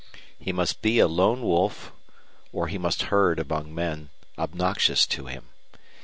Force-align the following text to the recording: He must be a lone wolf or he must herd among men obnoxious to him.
He 0.39 0.51
must 0.51 0.81
be 0.81 0.97
a 0.97 1.07
lone 1.07 1.43
wolf 1.43 1.91
or 2.51 2.69
he 2.69 2.79
must 2.79 3.03
herd 3.13 3.37
among 3.39 3.75
men 3.75 4.09
obnoxious 4.35 5.05
to 5.05 5.27
him. 5.27 5.43